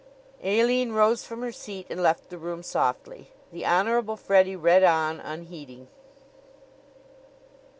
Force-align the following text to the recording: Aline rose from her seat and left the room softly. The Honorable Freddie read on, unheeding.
Aline 0.43 0.93
rose 0.93 1.23
from 1.23 1.43
her 1.43 1.51
seat 1.51 1.85
and 1.91 2.01
left 2.01 2.31
the 2.31 2.39
room 2.39 2.63
softly. 2.63 3.29
The 3.51 3.67
Honorable 3.67 4.15
Freddie 4.17 4.55
read 4.55 4.83
on, 4.83 5.19
unheeding. 5.19 5.89